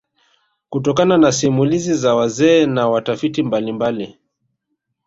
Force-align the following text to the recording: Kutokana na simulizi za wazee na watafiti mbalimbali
Kutokana 0.69 1.17
na 1.17 1.31
simulizi 1.31 1.93
za 1.93 2.15
wazee 2.15 2.65
na 2.65 2.87
watafiti 2.87 3.43
mbalimbali 3.43 4.17